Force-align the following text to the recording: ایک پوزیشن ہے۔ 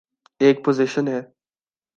ایک 0.41 0.57
پوزیشن 0.65 1.07
ہے۔ 1.07 1.21